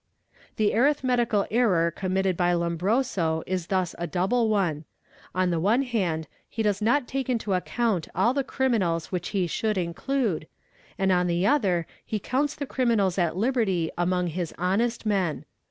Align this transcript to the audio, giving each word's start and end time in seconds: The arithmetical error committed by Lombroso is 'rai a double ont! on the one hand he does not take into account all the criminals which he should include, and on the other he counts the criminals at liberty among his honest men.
The 0.55 0.73
arithmetical 0.73 1.45
error 1.51 1.91
committed 1.91 2.35
by 2.35 2.53
Lombroso 2.53 3.43
is 3.45 3.67
'rai 3.69 3.85
a 3.99 4.07
double 4.07 4.51
ont! 4.51 4.85
on 5.35 5.51
the 5.51 5.59
one 5.59 5.83
hand 5.83 6.27
he 6.49 6.63
does 6.63 6.81
not 6.81 7.07
take 7.07 7.29
into 7.29 7.53
account 7.53 8.07
all 8.15 8.33
the 8.33 8.43
criminals 8.43 9.11
which 9.11 9.27
he 9.29 9.45
should 9.45 9.77
include, 9.77 10.47
and 10.97 11.11
on 11.11 11.27
the 11.27 11.45
other 11.45 11.85
he 12.03 12.17
counts 12.17 12.55
the 12.55 12.65
criminals 12.65 13.19
at 13.19 13.37
liberty 13.37 13.91
among 13.95 14.25
his 14.29 14.55
honest 14.57 15.05
men. 15.05 15.45